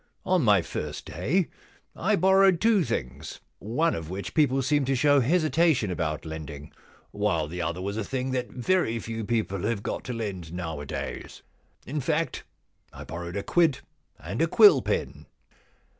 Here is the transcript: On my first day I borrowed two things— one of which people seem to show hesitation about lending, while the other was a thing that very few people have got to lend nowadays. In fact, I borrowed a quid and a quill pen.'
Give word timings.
On 0.25 0.41
my 0.43 0.63
first 0.63 1.05
day 1.05 1.47
I 1.95 2.15
borrowed 2.15 2.59
two 2.59 2.83
things— 2.83 3.39
one 3.59 3.93
of 3.93 4.09
which 4.09 4.33
people 4.33 4.63
seem 4.63 4.83
to 4.85 4.95
show 4.95 5.19
hesitation 5.19 5.91
about 5.91 6.25
lending, 6.25 6.71
while 7.11 7.47
the 7.47 7.61
other 7.61 7.83
was 7.83 7.97
a 7.97 8.03
thing 8.03 8.31
that 8.31 8.49
very 8.49 8.97
few 8.97 9.23
people 9.23 9.61
have 9.61 9.83
got 9.83 10.03
to 10.05 10.13
lend 10.13 10.53
nowadays. 10.53 11.43
In 11.85 12.01
fact, 12.01 12.43
I 12.91 13.03
borrowed 13.03 13.37
a 13.37 13.43
quid 13.43 13.81
and 14.17 14.41
a 14.41 14.47
quill 14.47 14.81
pen.' 14.81 15.27